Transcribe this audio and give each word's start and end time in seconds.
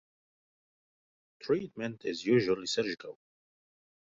Treatment 1.43 2.03
is 2.05 2.25
usually 2.25 2.65
surgical. 2.65 3.19